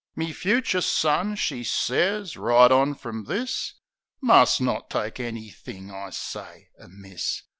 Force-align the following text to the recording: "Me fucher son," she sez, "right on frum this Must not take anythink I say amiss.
"Me 0.15 0.33
fucher 0.33 0.81
son," 0.81 1.35
she 1.35 1.63
sez, 1.63 2.35
"right 2.35 2.71
on 2.71 2.95
frum 2.95 3.25
this 3.25 3.75
Must 4.19 4.59
not 4.59 4.89
take 4.89 5.19
anythink 5.19 5.91
I 5.91 6.09
say 6.09 6.69
amiss. 6.79 7.43